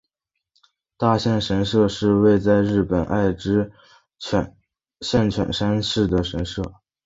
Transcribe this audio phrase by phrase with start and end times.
[0.97, 3.71] 大县神社是位在日本爱知
[4.99, 6.63] 县犬山市的神社。